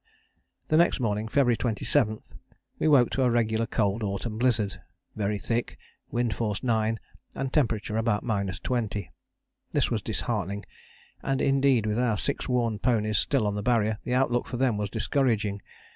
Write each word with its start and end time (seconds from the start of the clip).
The 0.69 0.77
next 0.77 0.99
morning, 0.99 1.27
February 1.27 1.55
27, 1.57 2.17
we 2.79 2.87
woke 2.87 3.11
to 3.11 3.21
a 3.21 3.29
regular 3.29 3.67
cold 3.67 4.01
autumn 4.01 4.39
blizzard 4.39 4.81
very 5.15 5.37
thick, 5.37 5.77
wind 6.09 6.33
force 6.33 6.63
9 6.63 6.99
and 7.35 7.53
temperature 7.53 7.97
about 7.97 8.23
minus 8.23 8.57
twenty. 8.59 9.11
This 9.73 9.91
was 9.91 10.01
disheartening, 10.01 10.65
and 11.21 11.39
indeed 11.39 11.85
with 11.85 11.99
our 11.99 12.17
six 12.17 12.49
worn 12.49 12.79
ponies 12.79 13.19
still 13.19 13.45
on 13.45 13.53
the 13.53 13.61
Barrier 13.61 13.99
the 14.03 14.15
outlook 14.15 14.47
for 14.47 14.57
them 14.57 14.75
was 14.75 14.89
discouraging. 14.89 15.61